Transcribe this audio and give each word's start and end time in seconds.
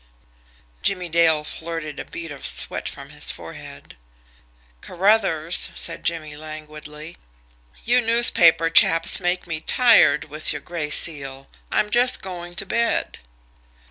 Jimmie 0.81 1.09
Dale 1.09 1.43
flirted 1.43 1.99
a 1.99 2.05
bead 2.05 2.31
of 2.31 2.43
sweat 2.43 2.89
from 2.89 3.09
his 3.11 3.31
forehead. 3.31 3.97
"Carruthers," 4.81 5.69
said 5.75 6.03
Jimmie 6.03 6.35
languidly, 6.35 7.17
"you 7.83 8.01
newspaper 8.01 8.71
chaps 8.71 9.19
make 9.19 9.45
me 9.45 9.61
tired 9.61 10.23
with 10.25 10.51
your 10.51 10.61
Gray 10.63 10.89
Seal. 10.89 11.49
I'm 11.71 11.91
just 11.91 12.23
going 12.23 12.55
to 12.55 12.65
bed." 12.65 13.19